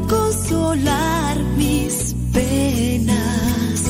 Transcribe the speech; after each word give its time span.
consolar 0.00 1.38
mis 1.56 2.14
penas. 2.32 3.80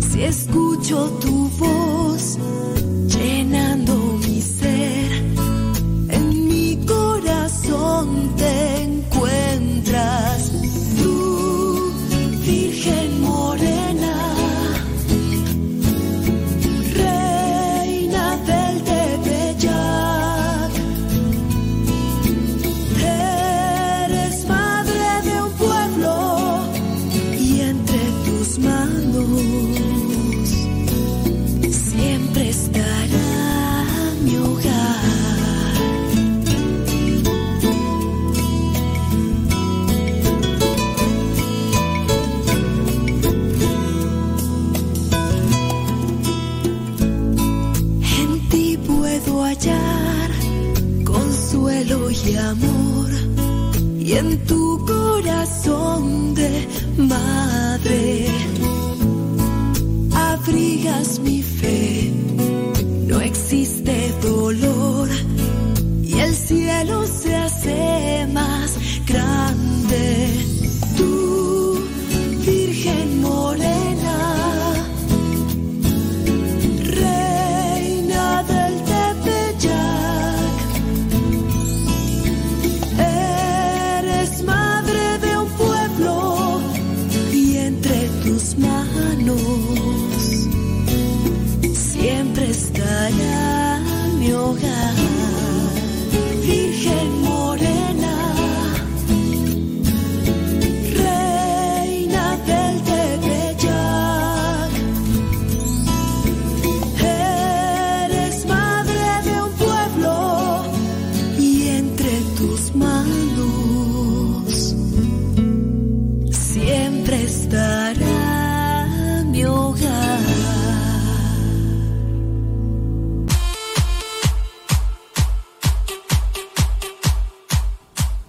Si 0.00 0.22
escucho 0.24 1.10
tu 1.20 1.43
abrigas 60.84 61.18
mi 61.18 61.43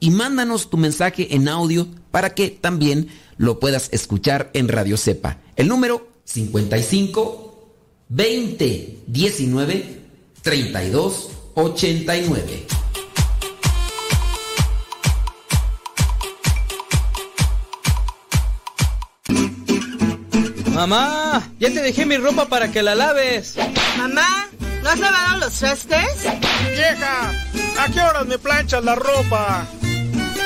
y 0.00 0.10
mándanos 0.10 0.70
tu 0.70 0.78
mensaje 0.78 1.34
en 1.34 1.48
audio 1.48 1.86
para 2.10 2.34
que 2.34 2.48
también 2.48 3.08
lo 3.36 3.60
puedas 3.60 3.88
escuchar 3.92 4.50
en 4.54 4.68
Radio 4.68 4.96
Cepa. 4.96 5.38
El 5.56 5.68
número 5.68 6.08
55 6.24 7.50
20 8.08 8.98
19 9.06 10.00
32 10.42 11.28
89. 11.54 12.66
Mamá, 20.72 21.46
ya 21.58 21.68
te 21.68 21.82
dejé 21.82 22.06
mi 22.06 22.16
ropa 22.16 22.46
para 22.46 22.72
que 22.72 22.82
la 22.82 22.94
laves. 22.94 23.56
Mamá, 23.98 24.48
¿no 24.82 24.88
has 24.88 24.98
lavado 24.98 25.38
los 25.40 25.52
trastes? 25.52 26.24
Vieja, 26.70 27.30
¿a 27.78 27.88
qué 27.92 28.00
horas 28.00 28.26
me 28.26 28.38
planchas 28.38 28.82
la 28.82 28.94
ropa? 28.94 29.68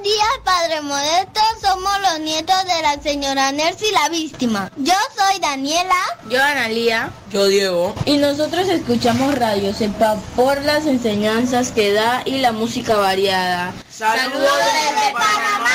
Buenos 0.00 0.16
días, 0.16 0.40
Padre 0.44 0.80
Modesto. 0.80 1.40
Somos 1.60 1.92
los 2.00 2.20
nietos 2.20 2.56
de 2.64 2.82
la 2.82 3.02
señora 3.02 3.52
Nercy, 3.52 3.84
la 3.92 4.08
víctima. 4.08 4.70
Yo 4.78 4.94
soy 5.14 5.38
Daniela. 5.40 5.94
Yo 6.30 6.42
Analía. 6.42 7.12
Yo 7.30 7.46
Diego. 7.46 7.94
Y 8.06 8.16
nosotros 8.16 8.66
escuchamos 8.68 9.34
Radio 9.34 9.74
Sepa 9.74 10.16
por 10.36 10.62
las 10.62 10.86
enseñanzas 10.86 11.72
que 11.72 11.92
da 11.92 12.22
y 12.24 12.38
la 12.38 12.52
música 12.52 12.96
variada. 12.96 13.74
Saludos 13.90 14.40
desde 14.40 15.12
Panamá. 15.12 15.68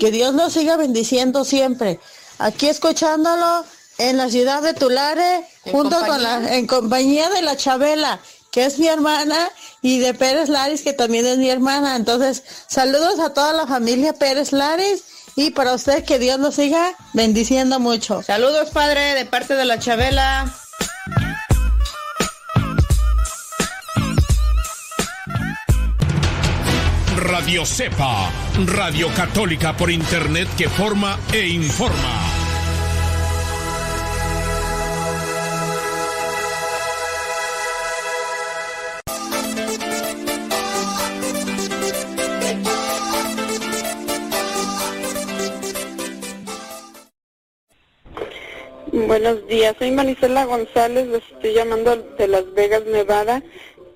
Que 0.00 0.10
Dios 0.10 0.34
nos 0.34 0.52
siga 0.52 0.76
bendiciendo 0.76 1.44
siempre. 1.44 2.00
Aquí 2.40 2.66
escuchándolo 2.66 3.64
en 3.98 4.16
la 4.16 4.30
ciudad 4.30 4.62
de 4.62 4.74
Tulare, 4.74 5.46
junto 5.70 5.96
con 6.06 6.22
la, 6.22 6.56
en 6.56 6.66
compañía 6.66 7.28
de 7.30 7.42
la 7.42 7.56
Chabela, 7.56 8.18
que 8.58 8.66
es 8.66 8.80
mi 8.80 8.88
hermana, 8.88 9.52
y 9.82 10.00
de 10.00 10.14
Pérez 10.14 10.48
Laris, 10.48 10.82
que 10.82 10.92
también 10.92 11.24
es 11.24 11.38
mi 11.38 11.48
hermana. 11.48 11.94
Entonces, 11.94 12.42
saludos 12.66 13.20
a 13.20 13.32
toda 13.32 13.52
la 13.52 13.68
familia 13.68 14.14
Pérez 14.14 14.50
Laris 14.50 15.04
y 15.36 15.50
para 15.50 15.74
usted 15.74 16.04
que 16.04 16.18
Dios 16.18 16.40
nos 16.40 16.56
siga 16.56 16.96
bendiciendo 17.12 17.78
mucho. 17.78 18.20
Saludos, 18.24 18.70
padre, 18.70 19.14
de 19.14 19.26
parte 19.26 19.54
de 19.54 19.64
la 19.64 19.78
Chabela. 19.78 20.52
Radio 27.14 27.64
Cepa, 27.64 28.32
Radio 28.66 29.14
Católica 29.14 29.76
por 29.76 29.88
Internet 29.88 30.48
que 30.56 30.68
forma 30.68 31.16
e 31.32 31.46
informa. 31.46 32.17
Buenos 48.92 49.46
días, 49.46 49.76
soy 49.78 49.90
Marisela 49.90 50.44
González, 50.46 51.06
les 51.08 51.22
estoy 51.32 51.52
llamando 51.52 51.96
de 51.96 52.28
Las 52.28 52.52
Vegas, 52.54 52.84
Nevada 52.86 53.42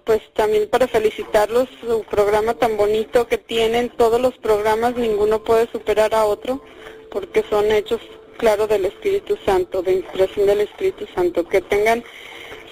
pues 0.04 0.20
también 0.34 0.68
para 0.68 0.88
felicitarlos, 0.88 1.68
su 1.80 2.02
programa 2.04 2.54
tan 2.54 2.76
bonito 2.76 3.26
que 3.28 3.38
tienen, 3.38 3.90
todos 3.90 4.20
los 4.20 4.36
programas, 4.38 4.96
ninguno 4.96 5.42
puede 5.44 5.68
superar 5.70 6.14
a 6.14 6.24
otro, 6.24 6.62
porque 7.10 7.44
son 7.48 7.70
hechos, 7.70 8.00
claro, 8.36 8.66
del 8.66 8.86
Espíritu 8.86 9.36
Santo, 9.44 9.82
de 9.82 9.92
inspiración 9.94 10.46
del 10.46 10.62
Espíritu 10.62 11.06
Santo. 11.14 11.46
Que 11.46 11.60
tengan 11.60 12.02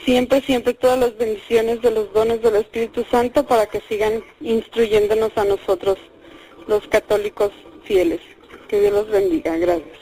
siempre, 0.05 0.41
siempre 0.41 0.75
todas 0.75 0.99
las 0.99 1.17
bendiciones 1.17 1.83
de 1.83 1.91
los 1.93 2.13
dones 2.13 2.43
del 2.43 2.57
Espíritu 2.57 3.05
Santo 3.11 3.47
para 3.47 3.67
que 3.67 3.81
sigan 3.89 4.25
instruyéndonos 4.41 5.31
a 5.37 5.45
nosotros, 5.45 5.99
los 6.67 6.87
católicos 6.89 7.53
fieles. 7.85 8.21
Que 8.69 8.81
Dios 8.81 8.93
los 8.93 9.09
bendiga. 9.09 9.57
Gracias. 9.57 10.00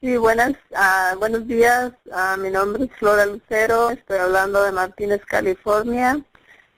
Sí, 0.00 0.16
buenas, 0.16 0.52
ah, 0.74 1.14
buenos 1.18 1.46
días. 1.46 1.92
Ah, 2.12 2.36
mi 2.38 2.50
nombre 2.50 2.84
es 2.84 2.90
Flora 2.98 3.26
Lucero. 3.26 3.90
Estoy 3.90 4.18
hablando 4.18 4.62
de 4.62 4.72
Martínez, 4.72 5.20
California. 5.26 6.18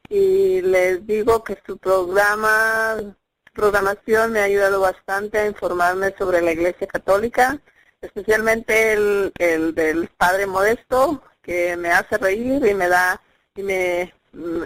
Y 0.08 0.62
les 0.62 1.06
digo 1.06 1.44
que 1.44 1.58
su 1.66 1.78
programa, 1.78 2.96
su 2.98 3.52
programación 3.54 4.32
me 4.32 4.40
ha 4.40 4.44
ayudado 4.44 4.80
bastante 4.80 5.38
a 5.38 5.46
informarme 5.46 6.14
sobre 6.19 6.42
la 6.42 6.52
Iglesia 6.52 6.86
Católica, 6.88 7.60
especialmente 8.02 8.94
el, 8.94 9.32
el 9.38 9.75
del 9.75 10.08
Padre 10.18 10.46
Modesto, 10.46 11.22
que 11.42 11.76
me 11.76 11.90
hace 11.92 12.18
reír 12.18 12.66
y 12.66 12.75
me 12.75 12.88
da 12.88 13.20
y 13.56 13.62
me, 13.64 14.14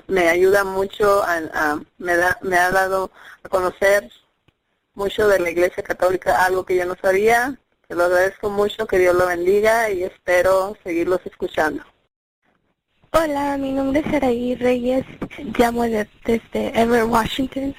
me 0.09 0.29
ayuda 0.29 0.65
mucho 0.65 1.23
a- 1.25 1.81
me 1.99 2.17
da 2.17 2.39
me 2.43 2.57
ha 2.59 2.71
dado 2.71 3.11
a 3.45 3.49
conocer 3.49 4.11
mucho 4.95 5.29
de 5.29 5.39
la 5.41 5.51
Iglesia 5.51 5.83
Católica, 5.83 6.45
algo 6.45 6.65
que 6.65 6.77
yo 6.77 6.85
no 6.87 6.97
sabía. 7.01 7.59
Te 7.89 7.95
lo 7.95 8.05
agradezco 8.05 8.51
mucho, 8.51 8.87
que 8.87 8.99
Dios 8.99 9.15
lo 9.15 9.27
bendiga 9.27 9.91
y 9.91 10.03
espero 10.03 10.77
seguirlos 10.83 11.21
escuchando. 11.25 11.85
Hola, 13.13 13.57
mi 13.57 13.71
nombre 13.73 14.01
es 14.05 14.13
Araí 14.13 14.57
Reyes, 14.57 15.05
llamo 15.57 15.85
de- 15.85 16.09
desde 16.25 16.79
Everett, 16.81 17.09
Washington. 17.09 17.75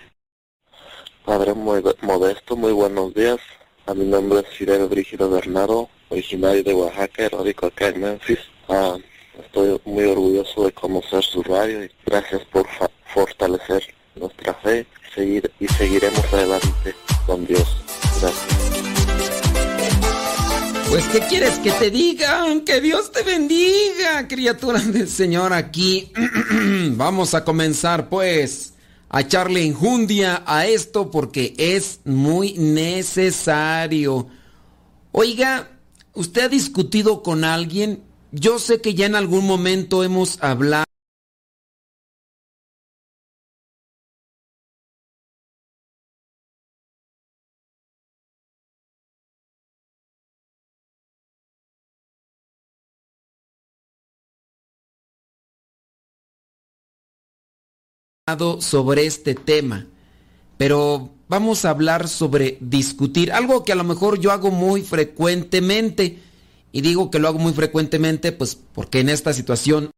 Padre 1.25 1.53
muy 1.53 1.83
modesto, 2.01 2.55
muy 2.55 2.71
buenos 2.71 3.13
días. 3.13 3.37
A 3.85 3.93
mi 3.93 4.05
nombre 4.05 4.39
es 4.39 4.47
Fidel 4.57 4.87
Brígido 4.87 5.29
Bernardo, 5.29 5.89
originario 6.09 6.63
de 6.63 6.73
Oaxaca, 6.73 7.23
y 7.25 7.27
radico 7.27 7.65
acá 7.65 7.89
en 7.89 7.99
Memphis. 8.01 8.39
Ah, 8.69 8.97
estoy 9.37 9.79
muy 9.83 10.05
orgulloso 10.05 10.65
de 10.65 10.71
conocer 10.71 11.21
su 11.23 11.43
radio 11.43 11.83
y 11.83 11.91
gracias 12.05 12.45
por 12.45 12.65
fa- 12.67 12.89
fortalecer 13.13 13.83
nuestra 14.15 14.53
fe 14.55 14.87
seguir, 15.13 15.51
y 15.59 15.67
seguiremos 15.67 16.33
adelante 16.33 16.95
con 17.25 17.45
Dios. 17.45 17.67
Gracias. 18.21 18.96
Pues, 20.89 21.05
¿qué 21.07 21.19
quieres 21.19 21.59
que 21.59 21.71
te 21.71 21.91
diga? 21.91 22.45
Que 22.65 22.79
Dios 22.79 23.11
te 23.11 23.21
bendiga, 23.21 24.25
criatura 24.27 24.79
del 24.79 25.09
Señor 25.09 25.51
aquí. 25.51 26.13
Vamos 26.91 27.33
a 27.33 27.43
comenzar, 27.43 28.07
pues, 28.07 28.73
a 29.09 29.21
echarle 29.21 29.65
enjundia 29.65 30.43
a 30.45 30.65
esto 30.65 31.11
porque 31.11 31.53
es 31.57 31.99
muy 32.05 32.53
necesario. 32.53 34.27
Oiga, 35.11 35.69
¿usted 36.13 36.43
ha 36.43 36.49
discutido 36.49 37.21
con 37.21 37.43
alguien? 37.43 38.03
Yo 38.31 38.57
sé 38.57 38.79
que 38.79 38.93
ya 38.93 39.07
en 39.07 39.15
algún 39.15 39.45
momento 39.45 40.05
hemos 40.05 40.41
hablado. 40.41 40.85
Sobre 58.59 59.05
este 59.05 59.35
tema, 59.35 59.87
pero 60.57 61.11
vamos 61.29 61.63
a 61.63 61.69
hablar 61.69 62.09
sobre 62.09 62.57
discutir, 62.59 63.31
algo 63.31 63.63
que 63.63 63.71
a 63.71 63.75
lo 63.75 63.85
mejor 63.85 64.19
yo 64.19 64.33
hago 64.33 64.51
muy 64.51 64.81
frecuentemente, 64.81 66.19
y 66.73 66.81
digo 66.81 67.09
que 67.09 67.19
lo 67.19 67.29
hago 67.29 67.39
muy 67.39 67.53
frecuentemente, 67.53 68.33
pues 68.33 68.59
porque 68.73 68.99
en 68.99 69.07
esta 69.07 69.31
situación 69.31 69.91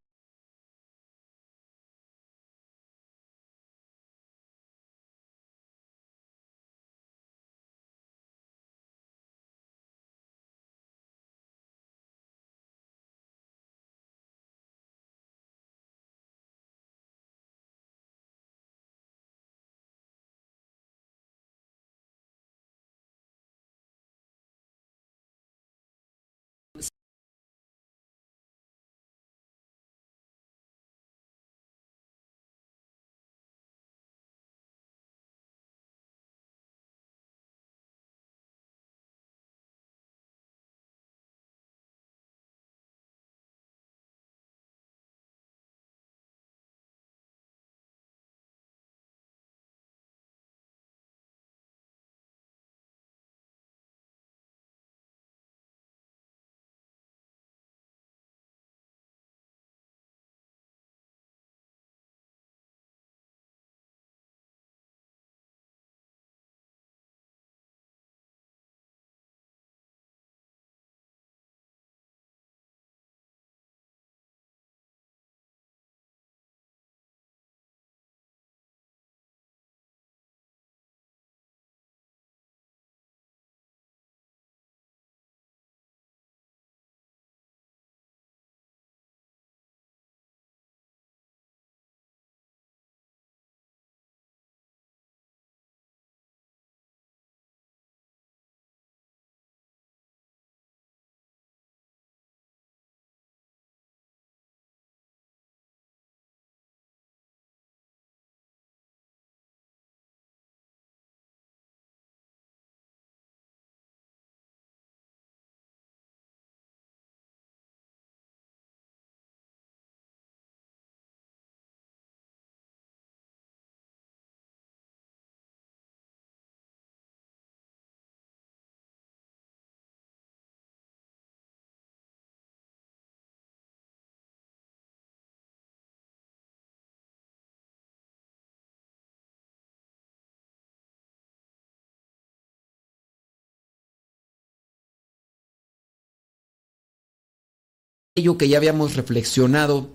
aquello 148.16 148.38
que 148.38 148.50
ya 148.50 148.58
habíamos 148.58 148.96
reflexionado 148.96 149.92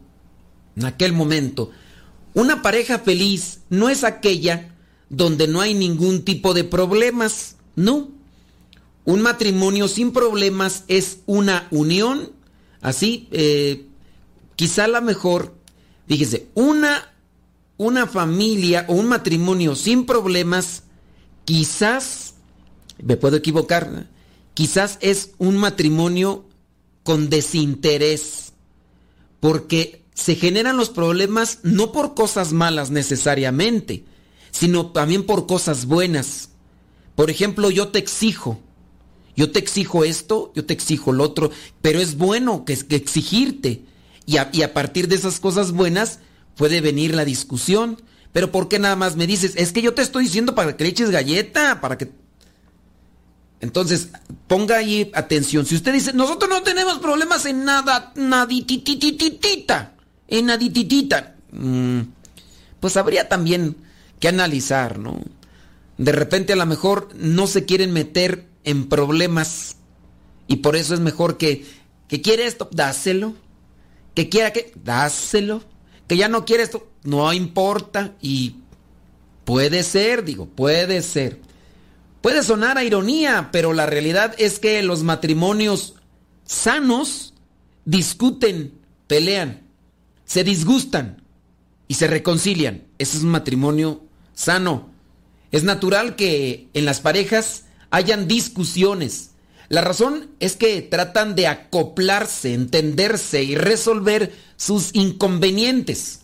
en 0.77 0.85
aquel 0.85 1.13
momento. 1.13 1.71
Una 2.33 2.63
pareja 2.63 2.99
feliz 2.99 3.61
no 3.71 3.89
es 3.89 4.05
aquella 4.05 4.75
donde 5.11 5.47
no 5.47 5.61
hay 5.61 5.75
ningún 5.75 6.25
tipo 6.25 6.55
de 6.55 6.65
problemas, 6.65 7.57
no. 7.77 8.09
Un 9.05 9.21
matrimonio 9.21 9.89
sin 9.89 10.13
problemas 10.13 10.85
es 10.89 11.19
una 11.27 11.69
unión, 11.71 12.33
así, 12.81 13.29
eh, 13.31 13.87
quizá 14.57 14.89
la 14.89 15.01
mejor, 15.01 15.55
Fíjese, 16.07 16.49
una, 16.53 17.15
una 17.79 18.07
familia 18.07 18.85
o 18.89 18.95
un 18.95 19.07
matrimonio 19.07 19.75
sin 19.75 20.05
problemas, 20.05 20.83
quizás, 21.47 22.35
me 23.03 23.17
puedo 23.17 23.37
equivocar, 23.37 24.07
quizás 24.53 24.99
es 25.01 25.31
un 25.39 25.57
matrimonio 25.57 26.45
con 27.05 27.31
desinterés, 27.31 28.53
porque 29.39 30.03
se 30.15 30.35
generan 30.35 30.77
los 30.77 30.91
problemas 30.91 31.61
no 31.63 31.93
por 31.93 32.15
cosas 32.15 32.53
malas 32.53 32.91
necesariamente, 32.91 34.05
sino 34.51 34.91
también 34.91 35.25
por 35.25 35.47
cosas 35.47 35.87
buenas. 35.87 36.49
Por 37.15 37.31
ejemplo, 37.31 37.71
yo 37.71 37.89
te 37.89 38.01
exijo, 38.01 38.59
yo 39.37 39.53
te 39.53 39.61
exijo 39.61 40.03
esto, 40.05 40.51
yo 40.57 40.65
te 40.65 40.75
exijo 40.75 41.13
lo 41.13 41.25
otro, 41.25 41.51
pero 41.83 42.01
es 42.01 42.17
bueno 42.17 42.65
que, 42.65 42.77
que 42.77 42.97
exigirte. 42.97 43.85
Y 44.27 44.39
a, 44.39 44.51
y 44.53 44.63
a 44.63 44.73
partir 44.73 45.07
de 45.07 45.17
esas 45.17 45.39
cosas 45.39 45.73
buenas 45.73 46.21
puede 46.57 46.81
venir 46.81 47.15
la 47.15 47.25
discusión. 47.25 48.03
Pero 48.33 48.51
¿por 48.51 48.69
qué 48.69 48.79
nada 48.79 48.97
más 48.97 49.15
me 49.15 49.29
dices? 49.29 49.53
Es 49.57 49.73
que 49.73 49.83
yo 49.83 49.95
te 49.95 50.03
estoy 50.03 50.25
diciendo 50.25 50.55
para 50.55 50.77
que 50.77 50.85
le 50.85 50.91
eches 50.91 51.11
galleta, 51.11 51.81
para 51.81 51.99
que... 51.99 52.11
Entonces, 53.65 54.11
ponga 54.47 54.77
ahí 54.77 55.11
atención. 55.15 55.65
Si 55.65 55.75
usted 55.75 55.95
dice, 55.95 56.13
nosotros 56.13 56.51
no 56.51 56.63
tenemos 56.63 56.99
problemas 56.99 57.47
en 57.47 57.65
nada, 57.65 58.13
nadititititita, 58.15 59.95
en 60.29 60.47
nadititita, 60.47 61.35
mm, 61.51 62.01
pues 62.79 62.99
habría 62.99 63.27
también 63.27 63.77
que 64.21 64.29
analizar, 64.29 64.99
¿no? 64.99 65.19
De 65.97 66.13
repente 66.13 66.53
a 66.53 66.57
lo 66.57 66.67
mejor 66.67 67.09
no 67.15 67.47
se 67.47 67.65
quieren 67.65 67.93
meter 67.95 68.47
en 68.65 68.87
problemas 68.91 69.77
y 70.47 70.57
por 70.57 70.77
eso 70.77 70.93
es 70.93 71.01
mejor 71.01 71.39
que, 71.39 71.65
que 72.07 72.21
quiere 72.21 72.47
esto, 72.47 72.69
dáselo, 72.71 73.35
que 74.13 74.29
quiera 74.29 74.53
que, 74.53 74.73
dáselo, 74.85 75.65
que 76.07 76.19
ya 76.19 76.29
no 76.29 76.45
quiere 76.45 76.65
esto, 76.65 76.87
no 77.03 77.33
importa 77.33 78.13
y 78.21 78.57
puede 79.47 79.83
ser, 79.85 80.23
digo, 80.23 80.45
puede 80.45 81.01
ser. 81.01 81.41
Puede 82.25 82.43
sonar 82.43 82.79
a 82.79 82.85
ironía, 82.85 83.51
pero 83.53 83.75
la 83.75 83.85
realidad 83.85 84.35
es 84.39 84.59
que 84.59 84.83
los 84.83 85.03
matrimonios 85.03 85.97
sanos 86.47 87.35
discuten, 87.85 88.73
pelean, 89.07 89.69
se 90.25 90.43
disgustan 90.43 91.23
y 91.87 91.93
se 91.93 92.07
reconcilian. 92.07 92.85
Ese 92.97 93.19
es 93.19 93.25
un 93.25 93.29
matrimonio 93.29 94.05
sano. 94.33 94.89
Es 95.53 95.65
natural 95.65 96.17
que 96.17 96.71
en 96.73 96.87
las 96.87 97.01
parejas 97.01 97.65
hayan 97.91 98.27
discusiones. 98.27 99.33
La 99.69 99.83
razón 99.83 100.31
es 100.41 100.57
que 100.57 100.81
tratan 100.81 101.35
de 101.35 101.47
acoplarse, 101.47 102.55
entenderse 102.55 103.43
y 103.43 103.55
resolver 103.55 104.33
sus 104.57 104.95
inconvenientes. 104.95 106.21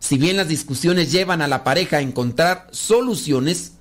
Si 0.00 0.18
bien 0.18 0.36
las 0.36 0.48
discusiones 0.48 1.12
llevan 1.12 1.42
a 1.42 1.46
la 1.46 1.62
pareja 1.62 1.98
a 1.98 2.02
encontrar 2.02 2.66
soluciones, 2.72 3.74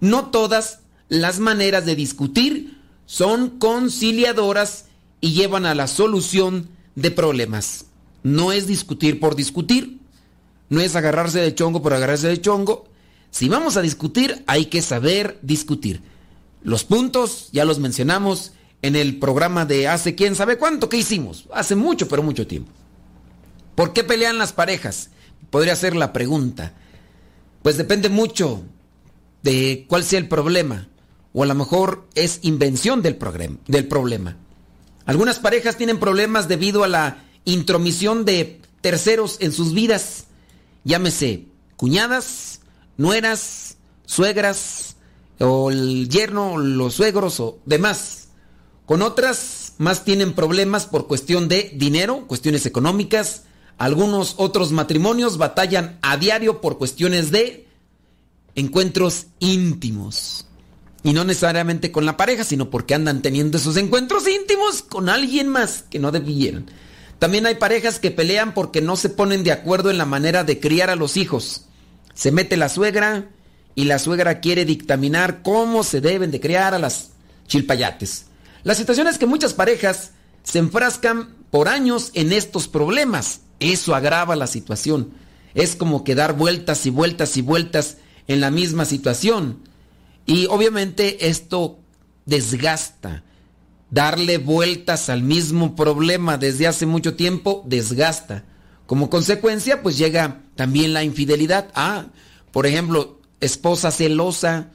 no 0.00 0.30
todas 0.30 0.79
las 1.10 1.40
maneras 1.40 1.84
de 1.84 1.96
discutir 1.96 2.78
son 3.04 3.58
conciliadoras 3.58 4.86
y 5.20 5.32
llevan 5.32 5.66
a 5.66 5.74
la 5.74 5.88
solución 5.88 6.70
de 6.94 7.10
problemas. 7.10 7.86
No 8.22 8.52
es 8.52 8.66
discutir 8.66 9.18
por 9.18 9.34
discutir, 9.34 9.98
no 10.68 10.80
es 10.80 10.94
agarrarse 10.94 11.40
de 11.40 11.54
chongo 11.54 11.82
por 11.82 11.92
agarrarse 11.92 12.28
de 12.28 12.40
chongo. 12.40 12.88
Si 13.32 13.48
vamos 13.48 13.76
a 13.76 13.82
discutir, 13.82 14.44
hay 14.46 14.66
que 14.66 14.82
saber 14.82 15.38
discutir. 15.42 16.00
Los 16.62 16.84
puntos 16.84 17.48
ya 17.52 17.64
los 17.64 17.80
mencionamos 17.80 18.52
en 18.82 18.94
el 18.94 19.18
programa 19.18 19.66
de 19.66 19.88
hace 19.88 20.14
quién 20.14 20.36
sabe 20.36 20.58
cuánto 20.58 20.88
que 20.88 20.96
hicimos, 20.96 21.46
hace 21.52 21.74
mucho, 21.74 22.06
pero 22.06 22.22
mucho 22.22 22.46
tiempo. 22.46 22.70
¿Por 23.74 23.92
qué 23.92 24.04
pelean 24.04 24.38
las 24.38 24.52
parejas? 24.52 25.10
Podría 25.50 25.74
ser 25.74 25.96
la 25.96 26.12
pregunta. 26.12 26.74
Pues 27.62 27.76
depende 27.76 28.08
mucho 28.08 28.62
de 29.42 29.86
cuál 29.88 30.04
sea 30.04 30.20
el 30.20 30.28
problema. 30.28 30.86
O 31.32 31.42
a 31.42 31.46
lo 31.46 31.54
mejor 31.54 32.08
es 32.14 32.40
invención 32.42 33.02
del, 33.02 33.16
problema. 33.16 34.36
Algunas 35.06 35.38
parejas 35.38 35.76
tienen 35.76 36.00
problemas 36.00 36.48
debido 36.48 36.82
a 36.82 36.88
la 36.88 37.24
intromisión 37.44 38.24
de 38.24 38.60
terceros 38.80 39.36
en 39.40 39.52
sus 39.52 39.72
vidas. 39.72 40.24
Llámese 40.84 41.46
cuñadas, 41.76 42.60
nueras, 42.96 43.76
suegras, 44.06 44.96
o 45.38 45.70
el 45.70 46.08
yerno, 46.08 46.58
los 46.58 46.94
suegros 46.94 47.40
o 47.40 47.58
demás. 47.64 48.28
Con 48.86 49.02
otras 49.02 49.74
más 49.78 50.04
tienen 50.04 50.34
problemas 50.34 50.86
por 50.86 51.06
cuestión 51.06 51.48
de 51.48 51.70
dinero, 51.74 52.26
cuestiones 52.26 52.66
económicas. 52.66 53.44
Algunos 53.78 54.34
otros 54.36 54.72
matrimonios 54.72 55.38
batallan 55.38 55.98
a 56.02 56.16
diario 56.16 56.60
por 56.60 56.76
cuestiones 56.76 57.30
de 57.30 57.66
encuentros 58.54 59.28
íntimos. 59.38 60.46
Y 61.02 61.12
no 61.12 61.24
necesariamente 61.24 61.92
con 61.92 62.04
la 62.04 62.16
pareja, 62.16 62.44
sino 62.44 62.70
porque 62.70 62.94
andan 62.94 63.22
teniendo 63.22 63.58
esos 63.58 63.76
encuentros 63.76 64.28
íntimos 64.28 64.82
con 64.82 65.08
alguien 65.08 65.48
más 65.48 65.84
que 65.88 65.98
no 65.98 66.12
debieran. 66.12 66.66
También 67.18 67.46
hay 67.46 67.54
parejas 67.54 67.98
que 67.98 68.10
pelean 68.10 68.54
porque 68.54 68.80
no 68.80 68.96
se 68.96 69.10
ponen 69.10 69.44
de 69.44 69.52
acuerdo 69.52 69.90
en 69.90 69.98
la 69.98 70.06
manera 70.06 70.44
de 70.44 70.58
criar 70.58 70.90
a 70.90 70.96
los 70.96 71.16
hijos. 71.16 71.66
Se 72.14 72.32
mete 72.32 72.56
la 72.56 72.68
suegra 72.68 73.28
y 73.74 73.84
la 73.84 73.98
suegra 73.98 74.40
quiere 74.40 74.64
dictaminar 74.64 75.42
cómo 75.42 75.84
se 75.84 76.00
deben 76.00 76.30
de 76.30 76.40
criar 76.40 76.74
a 76.74 76.78
las 76.78 77.10
chilpayates. 77.46 78.26
La 78.62 78.74
situación 78.74 79.06
es 79.06 79.18
que 79.18 79.26
muchas 79.26 79.54
parejas 79.54 80.12
se 80.42 80.58
enfrascan 80.58 81.34
por 81.50 81.68
años 81.68 82.10
en 82.14 82.32
estos 82.32 82.68
problemas. 82.68 83.40
Eso 83.58 83.94
agrava 83.94 84.36
la 84.36 84.46
situación. 84.46 85.12
Es 85.54 85.76
como 85.76 86.04
que 86.04 86.14
dar 86.14 86.34
vueltas 86.34 86.86
y 86.86 86.90
vueltas 86.90 87.36
y 87.36 87.42
vueltas 87.42 87.96
en 88.28 88.40
la 88.40 88.50
misma 88.50 88.84
situación. 88.84 89.58
Y 90.30 90.46
obviamente 90.46 91.26
esto 91.28 91.80
desgasta. 92.24 93.24
Darle 93.90 94.38
vueltas 94.38 95.08
al 95.08 95.24
mismo 95.24 95.74
problema 95.74 96.38
desde 96.38 96.68
hace 96.68 96.86
mucho 96.86 97.16
tiempo 97.16 97.64
desgasta. 97.66 98.44
Como 98.86 99.10
consecuencia, 99.10 99.82
pues 99.82 99.98
llega 99.98 100.42
también 100.54 100.92
la 100.92 101.02
infidelidad. 101.02 101.72
Ah, 101.74 102.06
por 102.52 102.68
ejemplo, 102.68 103.18
esposa 103.40 103.90
celosa 103.90 104.70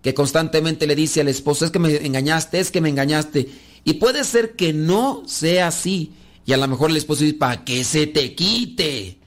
que 0.00 0.14
constantemente 0.14 0.86
le 0.86 0.94
dice 0.94 1.22
al 1.22 1.28
esposo, 1.28 1.64
es 1.64 1.72
que 1.72 1.80
me 1.80 2.06
engañaste, 2.06 2.60
es 2.60 2.70
que 2.70 2.80
me 2.80 2.88
engañaste. 2.88 3.48
Y 3.82 3.94
puede 3.94 4.22
ser 4.22 4.54
que 4.54 4.72
no 4.72 5.24
sea 5.26 5.66
así. 5.66 6.12
Y 6.46 6.52
a 6.52 6.56
lo 6.56 6.68
mejor 6.68 6.88
el 6.88 6.96
esposo 6.96 7.24
dice, 7.24 7.36
para 7.36 7.64
que 7.64 7.82
se 7.82 8.06
te 8.06 8.36
quite. 8.36 9.18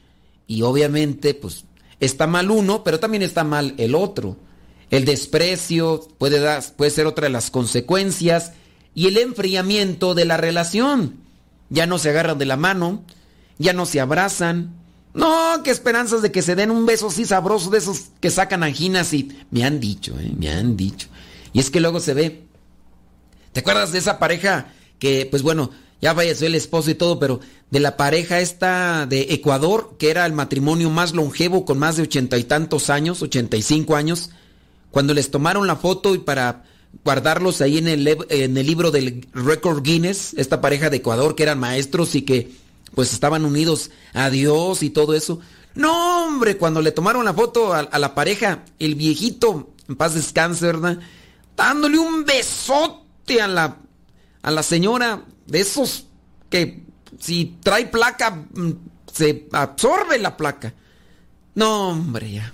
Y 0.48 0.62
obviamente, 0.62 1.34
pues, 1.34 1.66
está 2.00 2.26
mal 2.26 2.52
uno, 2.52 2.86
pero 2.86 3.02
también 3.02 3.22
está 3.24 3.44
mal 3.44 3.76
el 3.78 3.96
otro. 3.96 4.38
El 4.94 5.06
desprecio 5.06 6.08
puede, 6.20 6.40
dar, 6.40 6.64
puede 6.76 6.92
ser 6.92 7.08
otra 7.08 7.24
de 7.24 7.32
las 7.32 7.50
consecuencias 7.50 8.52
y 8.94 9.08
el 9.08 9.18
enfriamiento 9.18 10.14
de 10.14 10.26
la 10.26 10.38
relación. 10.38 11.16
Ya 11.72 11.88
no 11.88 11.98
se 11.98 12.12
agarran 12.12 12.38
de 12.38 12.46
la 12.46 12.58
mano, 12.58 13.04
ya 13.58 13.74
no 13.74 13.88
se 13.88 14.00
abrazan. 14.00 14.76
No, 15.16 15.64
qué 15.64 15.72
esperanzas 15.72 16.22
de 16.22 16.32
que 16.32 16.44
se 16.44 16.54
den 16.54 16.70
un 16.70 16.86
beso 16.86 17.08
así 17.08 17.26
sabroso 17.26 17.72
de 17.72 17.80
esos 17.80 18.12
que 18.20 18.30
sacan 18.30 18.62
anginas 18.62 19.16
y 19.16 19.36
me 19.50 19.64
han 19.66 19.80
dicho, 19.80 20.14
¿eh? 20.20 20.32
me 20.38 20.52
han 20.52 20.78
dicho. 20.78 21.08
Y 21.54 21.60
es 21.60 21.72
que 21.72 21.80
luego 21.80 22.00
se 22.00 22.14
ve. 22.14 22.44
¿Te 23.52 23.62
acuerdas 23.62 23.94
de 23.94 23.98
esa 23.98 24.20
pareja 24.20 24.74
que, 25.00 25.26
pues 25.26 25.42
bueno, 25.42 25.72
ya 26.04 26.14
falleció 26.14 26.46
el 26.46 26.54
esposo 26.54 26.92
y 26.92 26.96
todo, 26.96 27.18
pero 27.18 27.40
de 27.72 27.80
la 27.80 27.98
pareja 27.98 28.42
esta 28.42 29.08
de 29.08 29.22
Ecuador, 29.32 29.96
que 29.98 30.12
era 30.12 30.24
el 30.28 30.34
matrimonio 30.34 30.92
más 30.92 31.14
longevo 31.14 31.66
con 31.66 31.80
más 31.80 31.96
de 31.98 32.04
ochenta 32.04 32.38
y 32.38 32.44
tantos 32.44 32.92
años, 32.92 33.24
ochenta 33.24 33.58
y 33.58 33.64
cinco 33.64 33.96
años, 33.96 34.30
cuando 34.94 35.16
les 35.16 35.32
tomaron 35.32 35.66
la 35.66 35.76
foto 35.76 36.14
y 36.14 36.20
para 36.20 36.66
guardarlos 37.04 37.62
ahí 37.62 37.80
en 37.80 37.88
el, 37.88 38.08
en 38.30 38.56
el 38.56 38.68
libro 38.68 38.92
del 38.92 39.28
Record 39.34 39.82
Guinness, 39.82 40.36
esta 40.36 40.62
pareja 40.62 40.92
de 40.92 40.98
Ecuador 40.98 41.34
que 41.34 41.42
eran 41.42 41.58
maestros 41.58 42.14
y 42.14 42.22
que 42.22 42.52
pues 42.94 43.12
estaban 43.12 43.44
unidos 43.44 43.90
a 44.14 44.30
Dios 44.30 44.84
y 44.84 44.92
todo 44.92 45.16
eso. 45.16 45.40
No, 45.74 46.28
hombre, 46.28 46.58
cuando 46.58 46.80
le 46.80 46.92
tomaron 46.92 47.26
la 47.26 47.34
foto 47.34 47.74
a, 47.74 47.98
la 47.98 48.14
pareja, 48.14 48.66
el 48.78 48.94
viejito, 48.94 49.74
en 49.90 49.96
paz 49.96 50.14
descanse, 50.14 50.68
¿verdad? 50.68 51.00
Dándole 51.58 51.98
un 51.98 52.24
besote 52.24 53.42
a 53.42 53.48
la, 53.48 53.78
a 54.44 54.52
la 54.52 54.62
señora 54.62 55.26
de 55.48 55.60
esos 55.60 56.06
que 56.52 56.84
si 57.20 57.58
trae 57.64 57.88
placa, 57.88 58.30
mm, 58.30 58.72
se 59.12 59.48
absorbe 59.54 60.20
la 60.20 60.38
placa. 60.38 60.72
No, 61.56 61.90
hombre, 61.90 62.32
ya. 62.32 62.54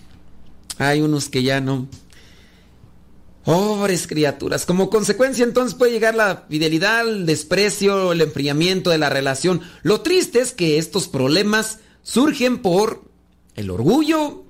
Hay 0.77 1.01
unos 1.01 1.27
que 1.27 1.43
ya 1.43 1.59
no. 1.59 1.89
Pobres 3.49 4.05
criaturas. 4.05 4.67
Como 4.67 4.91
consecuencia 4.91 5.43
entonces 5.43 5.73
puede 5.73 5.91
llegar 5.91 6.13
la 6.13 6.45
fidelidad, 6.47 7.09
el 7.09 7.25
desprecio, 7.25 8.11
el 8.11 8.21
enfriamiento 8.21 8.91
de 8.91 8.99
la 8.99 9.09
relación. 9.09 9.61
Lo 9.81 10.01
triste 10.01 10.39
es 10.39 10.51
que 10.51 10.77
estos 10.77 11.07
problemas 11.07 11.79
surgen 12.03 12.59
por 12.59 13.05
el 13.55 13.71
orgullo, 13.71 14.43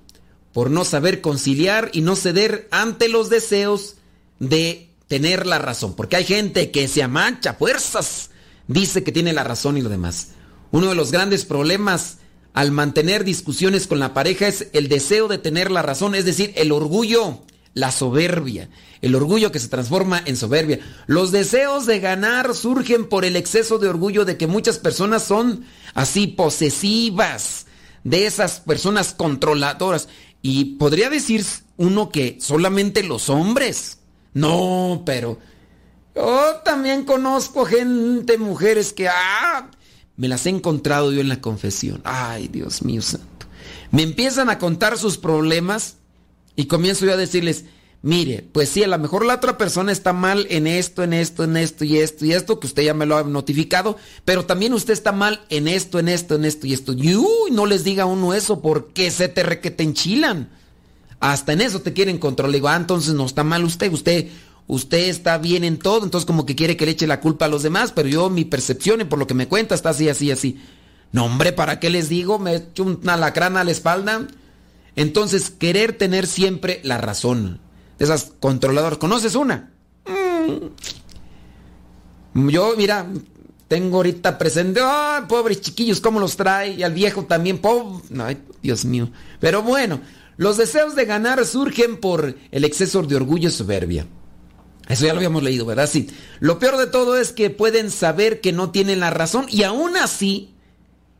por 0.51 0.69
no 0.69 0.83
saber 0.83 1.21
conciliar 1.21 1.91
y 1.93 2.01
no 2.01 2.17
ceder 2.17 2.67
ante 2.71 3.07
los 3.07 3.29
deseos 3.29 3.95
de 4.39 4.89
tener 5.07 5.47
la 5.47 5.59
razón. 5.59 5.95
Porque 5.95 6.17
hay 6.17 6.25
gente 6.25 6.69
que 6.69 6.89
se 6.89 7.01
amancha 7.01 7.53
fuerzas, 7.53 8.31
dice 8.67 9.01
que 9.01 9.13
tiene 9.13 9.31
la 9.31 9.45
razón 9.45 9.77
y 9.77 9.81
lo 9.81 9.87
demás. 9.87 10.31
Uno 10.71 10.87
de 10.87 10.95
los 10.95 11.13
grandes 11.13 11.45
problemas 11.45 12.17
al 12.51 12.73
mantener 12.73 13.23
discusiones 13.23 13.87
con 13.87 13.99
la 13.99 14.13
pareja 14.13 14.49
es 14.49 14.67
el 14.73 14.89
deseo 14.89 15.29
de 15.29 15.37
tener 15.37 15.71
la 15.71 15.83
razón, 15.83 16.15
es 16.15 16.25
decir, 16.25 16.51
el 16.57 16.73
orgullo, 16.73 17.43
la 17.73 17.91
soberbia, 17.91 18.69
el 19.01 19.15
orgullo 19.15 19.51
que 19.51 19.59
se 19.59 19.67
transforma 19.67 20.21
en 20.25 20.38
soberbia. 20.38 20.79
Los 21.07 21.31
deseos 21.31 21.85
de 21.85 21.99
ganar 21.99 22.55
surgen 22.55 23.07
por 23.07 23.25
el 23.25 23.35
exceso 23.35 23.79
de 23.79 23.88
orgullo 23.88 24.25
de 24.25 24.38
que 24.38 24.47
muchas 24.47 24.77
personas 24.77 25.23
son 25.23 25.65
así 25.93 26.27
posesivas, 26.27 27.65
de 28.03 28.25
esas 28.25 28.59
personas 28.61 29.13
controladoras. 29.13 30.07
Y 30.41 30.75
podría 30.75 31.09
decir 31.09 31.45
uno 31.77 32.09
que 32.09 32.38
solamente 32.39 33.03
los 33.03 33.29
hombres. 33.29 33.99
No, 34.33 35.03
pero 35.05 35.38
yo 36.15 36.55
también 36.63 37.05
conozco 37.05 37.65
gente, 37.65 38.38
mujeres 38.38 38.93
que 38.93 39.07
ah, 39.07 39.69
me 40.17 40.27
las 40.27 40.45
he 40.45 40.49
encontrado 40.49 41.11
yo 41.11 41.21
en 41.21 41.29
la 41.29 41.41
confesión. 41.41 42.01
Ay, 42.03 42.47
Dios 42.47 42.83
mío 42.83 43.01
santo. 43.01 43.47
Me 43.91 44.03
empiezan 44.03 44.49
a 44.49 44.59
contar 44.59 44.97
sus 44.97 45.17
problemas 45.17 45.98
y 46.59 46.65
comienzo 46.65 47.05
yo 47.05 47.13
a 47.13 47.15
decirles, 47.15 47.63
mire, 48.01 48.45
pues 48.51 48.67
sí, 48.67 48.83
a 48.83 48.87
lo 48.89 48.99
mejor 48.99 49.25
la 49.25 49.35
otra 49.35 49.57
persona 49.57 49.93
está 49.93 50.11
mal 50.11 50.45
en 50.49 50.67
esto, 50.67 51.03
en 51.03 51.13
esto, 51.13 51.45
en 51.45 51.55
esto 51.55 51.85
y 51.85 51.99
esto 51.99 52.25
y 52.25 52.33
esto, 52.33 52.59
que 52.59 52.67
usted 52.67 52.83
ya 52.83 52.93
me 52.93 53.05
lo 53.05 53.15
ha 53.15 53.23
notificado, 53.23 53.95
pero 54.25 54.43
también 54.45 54.73
usted 54.73 54.91
está 54.91 55.13
mal 55.13 55.39
en 55.47 55.69
esto, 55.69 55.99
en 55.99 56.09
esto, 56.09 56.35
en 56.35 56.43
esto 56.43 56.67
y 56.67 56.73
esto. 56.73 56.91
Y 56.91 57.15
uy, 57.15 57.51
no 57.51 57.65
les 57.65 57.85
diga 57.85 58.03
uno 58.03 58.33
eso 58.33 58.61
porque 58.61 59.09
se 59.09 59.29
te 59.29 59.41
re 59.41 59.61
que 59.61 59.71
te 59.71 59.83
enchilan. 59.83 60.49
Hasta 61.21 61.53
en 61.53 61.61
eso 61.61 61.79
te 61.79 61.93
quieren 61.93 62.17
controlar. 62.17 62.55
Digo, 62.55 62.67
ah, 62.67 62.75
entonces 62.75 63.13
no 63.13 63.25
está 63.25 63.45
mal 63.45 63.63
usted, 63.63 63.89
usted, 63.93 64.27
usted 64.67 65.07
está 65.07 65.37
bien 65.37 65.63
en 65.63 65.79
todo, 65.79 66.03
entonces 66.03 66.25
como 66.25 66.45
que 66.45 66.55
quiere 66.55 66.75
que 66.75 66.85
le 66.85 66.91
eche 66.91 67.07
la 67.07 67.21
culpa 67.21 67.45
a 67.45 67.47
los 67.47 67.63
demás, 67.63 67.93
pero 67.93 68.09
yo 68.09 68.29
mi 68.29 68.43
percepción 68.43 68.99
y 68.99 69.05
por 69.05 69.17
lo 69.17 69.27
que 69.27 69.33
me 69.33 69.47
cuenta 69.47 69.75
está 69.75 69.91
así, 69.91 70.09
así, 70.09 70.29
así. 70.29 70.59
No, 71.13 71.23
hombre, 71.23 71.53
¿para 71.53 71.79
qué 71.79 71.89
les 71.89 72.09
digo? 72.09 72.37
Me 72.37 72.55
echo 72.55 72.83
una 72.83 73.15
lacrana 73.15 73.61
a 73.61 73.63
la 73.63 73.71
espalda. 73.71 74.27
Entonces, 74.96 75.50
querer 75.50 75.98
tener 75.98 76.27
siempre 76.27 76.81
la 76.84 76.98
razón. 76.98 77.60
De 77.98 78.05
esas 78.05 78.31
controladoras. 78.39 79.00
¿Conoces 79.00 79.36
una? 79.36 79.72
Mm. 80.05 80.67
Yo, 82.50 82.75
mira, 82.77 83.08
tengo 83.67 83.98
ahorita 83.98 84.38
presente. 84.38 84.81
¡Ay, 84.84 85.24
pobres 85.27 85.62
chiquillos, 85.62 86.01
cómo 86.01 86.19
los 86.19 86.36
trae! 86.36 86.72
Y 86.72 86.84
al 86.84 86.93
viejo 86.93 87.25
también, 87.25 87.60
pobre. 87.60 88.03
Ay, 88.19 88.38
Dios 88.62 88.86
mío. 88.86 89.10
Pero 89.39 89.63
bueno, 89.63 90.01
los 90.38 90.58
deseos 90.58 90.96
de 90.96 91.05
ganar 91.05 91.46
surgen 91.46 91.98
por 91.98 92.36
el 92.51 92.63
exceso 92.63 93.01
de 93.03 93.15
orgullo 93.15 93.50
y 93.50 93.51
soberbia. 93.51 94.08
Eso 94.88 95.05
ya 95.05 95.13
lo 95.13 95.17
habíamos 95.17 95.43
leído, 95.43 95.65
¿verdad? 95.65 95.88
Sí. 95.88 96.10
Lo 96.39 96.58
peor 96.58 96.77
de 96.77 96.88
todo 96.88 97.15
es 97.15 97.31
que 97.31 97.51
pueden 97.51 97.91
saber 97.91 98.41
que 98.41 98.51
no 98.51 98.72
tienen 98.72 99.01
la 99.01 99.12
razón 99.12 99.46
y 99.50 99.62
aún 99.62 99.96
así, 99.98 100.55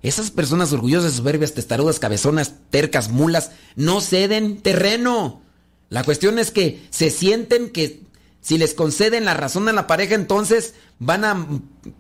esas 0.01 0.32
personas 0.32 0.72
orgullosas, 0.72 1.13
soberbias, 1.13 1.53
testarudas, 1.53 2.00
cabezonas, 2.00 2.56
tercas, 2.70 3.10
mulas, 3.10 3.51
no 3.75 4.01
ceden 4.01 4.62
terreno. 4.62 5.41
La 5.89 6.03
cuestión 6.03 6.39
es 6.39 6.51
que 6.51 6.86
se 6.89 7.10
sienten 7.10 7.70
que 7.70 8.01
si 8.41 8.58
les 8.58 8.74
conceden 8.74 9.25
la 9.25 9.34
razón 9.34 9.68
a 9.68 9.74
la 9.74 9.88
pareja, 9.88 10.15
entonces 10.15 10.74
van 11.00 11.25
a 11.25 11.48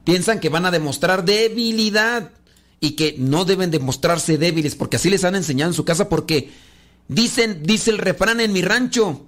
piensan 0.03 0.39
que 0.39 0.49
van 0.49 0.65
a 0.65 0.71
demostrar 0.71 1.25
debilidad 1.25 2.31
y 2.79 2.91
que 2.91 3.15
no 3.17 3.45
deben 3.45 3.71
demostrarse 3.71 4.37
débiles 4.37 4.75
porque 4.75 4.97
así 4.97 5.09
les 5.09 5.23
han 5.23 5.35
enseñado 5.35 5.71
en 5.71 5.75
su 5.75 5.85
casa 5.85 6.07
porque 6.07 6.51
dicen 7.07 7.63
dice 7.63 7.91
el 7.91 7.97
refrán 7.97 8.39
en 8.39 8.53
mi 8.53 8.61
rancho 8.61 9.25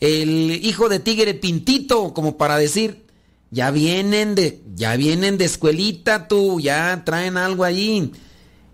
el 0.00 0.60
hijo 0.64 0.88
de 0.88 0.98
tigre 0.98 1.34
pintito 1.34 2.12
como 2.12 2.36
para 2.36 2.58
decir 2.58 3.04
ya 3.52 3.70
vienen 3.70 4.34
de 4.34 4.60
ya 4.74 4.96
vienen 4.96 5.38
de 5.38 5.44
escuelita 5.44 6.26
tú 6.26 6.58
ya 6.58 7.02
traen 7.04 7.36
algo 7.36 7.62
allí 7.62 8.10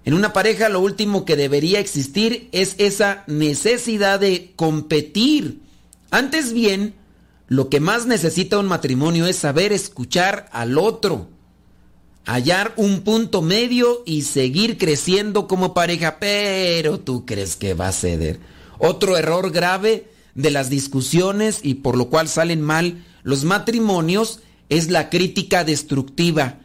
en 0.09 0.15
una 0.15 0.33
pareja 0.33 0.71
lo 0.71 0.81
último 0.81 1.27
que 1.27 1.37
debería 1.37 1.81
existir 1.81 2.49
es 2.53 2.77
esa 2.79 3.25
necesidad 3.27 4.19
de 4.19 4.55
competir. 4.57 5.61
Antes 6.11 6.55
bien, 6.55 6.95
lo 7.47 7.69
que 7.69 7.79
más 7.79 8.07
necesita 8.07 8.59
un 8.59 8.69
matrimonio 8.69 9.27
es 9.27 9.37
saber 9.37 9.71
escuchar 9.71 10.49
al 10.51 10.79
otro, 10.79 11.29
hallar 12.25 12.73
un 12.77 13.03
punto 13.03 13.43
medio 13.43 14.03
y 14.07 14.23
seguir 14.23 14.79
creciendo 14.79 15.47
como 15.47 15.75
pareja, 15.75 16.17
pero 16.19 16.99
tú 16.99 17.27
crees 17.27 17.57
que 17.57 17.75
va 17.75 17.89
a 17.89 17.93
ceder. 17.93 18.41
Otro 18.79 19.19
error 19.19 19.51
grave 19.51 20.09
de 20.35 20.51
las 20.51 20.71
discusiones 20.71 21.61
y 21.63 21.75
por 21.75 21.99
lo 21.99 22.09
cual 22.09 22.29
salen 22.29 22.63
mal 22.63 23.05
los 23.25 23.45
matrimonios 23.45 24.41
es 24.69 24.91
la 24.91 25.11
crítica 25.11 25.65
destructiva 25.65 26.61